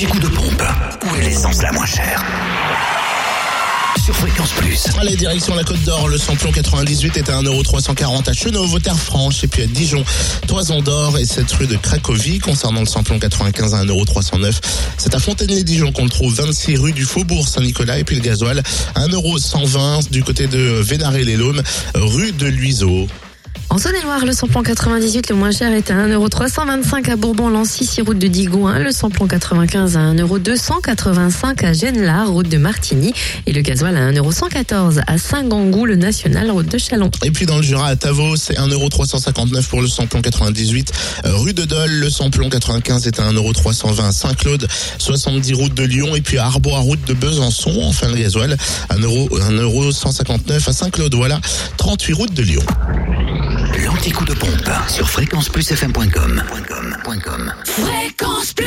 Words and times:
L'anti-coup 0.00 0.20
de 0.20 0.28
pompe. 0.28 0.62
Où 1.04 1.16
est 1.16 1.20
l'essence 1.20 1.60
la 1.60 1.72
moins 1.72 1.84
chère 1.84 2.24
sur 4.02 4.16
Fréquence 4.16 4.52
Plus. 4.52 4.86
Allez, 4.98 5.14
direction 5.14 5.54
la 5.54 5.62
Côte 5.62 5.82
d'Or. 5.82 6.08
Le 6.08 6.16
samplon 6.16 6.52
98 6.52 7.18
est 7.18 7.28
à 7.28 7.42
1,340€ 7.42 8.30
à 8.30 8.32
Chenauve, 8.32 8.80
Terre-Franche, 8.80 9.44
et 9.44 9.46
puis 9.46 9.64
à 9.64 9.66
Dijon, 9.66 10.02
Toison 10.46 10.80
d'Or 10.80 11.18
et 11.18 11.26
cette 11.26 11.52
rue 11.52 11.66
de 11.66 11.76
Cracovie. 11.76 12.38
Concernant 12.38 12.80
le 12.80 12.86
samplon 12.86 13.18
95 13.18 13.74
à 13.74 13.84
1,309€, 13.84 14.58
c'est 14.96 15.14
à 15.14 15.18
Fontaine-les-Dijon 15.18 15.92
qu'on 15.92 16.04
le 16.04 16.10
trouve, 16.10 16.34
26 16.34 16.78
rue 16.78 16.92
du 16.92 17.04
Faubourg 17.04 17.46
Saint-Nicolas, 17.46 17.98
et 17.98 18.04
puis 18.04 18.16
le 18.16 18.22
gasoil, 18.22 18.62
1,120€ 18.96 20.10
du 20.10 20.24
côté 20.24 20.46
de 20.46 20.80
Vénaré-les-Laumes, 20.80 21.62
rue 21.94 22.32
de 22.32 22.46
Luiseau. 22.46 23.06
En 23.70 23.78
Saône-et-Loire, 23.78 24.26
le 24.26 24.32
samplon 24.32 24.64
98, 24.64 25.30
le 25.30 25.36
moins 25.36 25.52
cher 25.52 25.72
est 25.72 25.92
à 25.92 25.94
1,325€ 25.94 27.08
à 27.08 27.14
Bourbon-Lancy, 27.14 27.86
6 27.86 28.00
route 28.02 28.18
de 28.18 28.26
Digoin. 28.26 28.80
Le 28.80 28.90
samplon 28.90 29.28
95 29.28 29.96
à 29.96 30.12
1,285€ 30.12 31.64
à 31.64 31.72
Genlard, 31.72 32.32
route 32.32 32.48
de 32.48 32.58
Martigny. 32.58 33.12
Et 33.46 33.52
le 33.52 33.60
gasoil 33.60 33.96
à 33.96 34.10
1,114€ 34.10 35.02
à 35.06 35.18
Saint-Gangou, 35.18 35.86
le 35.86 35.94
national, 35.94 36.50
route 36.50 36.66
de 36.66 36.78
Chalon. 36.78 37.12
Et 37.22 37.30
puis 37.30 37.46
dans 37.46 37.58
le 37.58 37.62
Jura, 37.62 37.86
à 37.86 37.94
Tavaux, 37.94 38.34
c'est 38.34 38.54
1,359€ 38.54 39.68
pour 39.68 39.82
le 39.82 39.86
samplon 39.86 40.20
98. 40.20 40.92
Euh, 41.26 41.36
rue 41.36 41.54
de 41.54 41.64
Dole, 41.64 41.92
le 41.92 42.10
samplon 42.10 42.50
95 42.50 43.06
est 43.06 43.20
à 43.20 43.30
1,320€ 43.30 44.04
à 44.04 44.10
Saint-Claude, 44.10 44.66
70 44.98 45.54
route 45.54 45.74
de 45.74 45.84
Lyon. 45.84 46.16
Et 46.16 46.22
puis 46.22 46.38
à 46.38 46.46
Arbois, 46.46 46.80
route 46.80 47.06
de 47.06 47.14
Besançon, 47.14 47.82
enfin 47.84 48.08
le 48.08 48.16
gasoil, 48.16 48.56
1,159€ 48.90 50.68
à 50.68 50.72
Saint-Claude. 50.72 51.14
Voilà, 51.14 51.40
38 51.76 52.12
route 52.14 52.34
de 52.34 52.42
Lyon. 52.42 52.62
Sur 55.00 55.08
fréquenceplusfm.com. 55.08 56.42
Fréquence 57.64 58.52
Plus 58.52 58.59